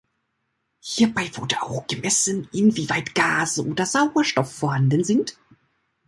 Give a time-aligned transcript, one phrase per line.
[0.79, 5.37] Hierbei wurde auch gemessen, inwieweit Gase oder Sauerstoff vorhanden sind.